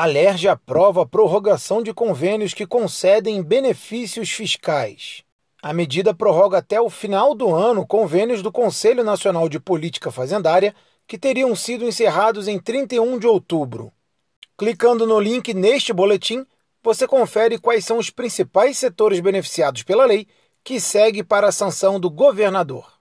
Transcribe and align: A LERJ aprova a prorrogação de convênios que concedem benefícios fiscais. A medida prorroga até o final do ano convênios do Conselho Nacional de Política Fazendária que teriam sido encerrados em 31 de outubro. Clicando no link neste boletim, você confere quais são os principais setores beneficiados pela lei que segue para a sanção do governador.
A 0.00 0.04
LERJ 0.06 0.46
aprova 0.46 1.02
a 1.02 1.06
prorrogação 1.06 1.82
de 1.82 1.92
convênios 1.92 2.54
que 2.54 2.64
concedem 2.64 3.42
benefícios 3.42 4.30
fiscais. 4.30 5.24
A 5.60 5.72
medida 5.72 6.14
prorroga 6.14 6.58
até 6.58 6.80
o 6.80 6.88
final 6.88 7.34
do 7.34 7.52
ano 7.52 7.84
convênios 7.84 8.40
do 8.40 8.52
Conselho 8.52 9.02
Nacional 9.02 9.48
de 9.48 9.58
Política 9.58 10.12
Fazendária 10.12 10.72
que 11.04 11.18
teriam 11.18 11.52
sido 11.56 11.84
encerrados 11.84 12.46
em 12.46 12.60
31 12.60 13.18
de 13.18 13.26
outubro. 13.26 13.92
Clicando 14.56 15.04
no 15.04 15.18
link 15.18 15.52
neste 15.52 15.92
boletim, 15.92 16.46
você 16.80 17.04
confere 17.04 17.58
quais 17.58 17.84
são 17.84 17.98
os 17.98 18.08
principais 18.08 18.78
setores 18.78 19.18
beneficiados 19.18 19.82
pela 19.82 20.06
lei 20.06 20.28
que 20.62 20.78
segue 20.78 21.24
para 21.24 21.48
a 21.48 21.52
sanção 21.52 21.98
do 21.98 22.08
governador. 22.08 22.97